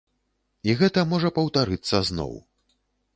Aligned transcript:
І 0.69 0.73
гэта 0.79 1.03
можа 1.11 1.31
паўтарыцца 1.37 2.01
зноў. 2.09 2.33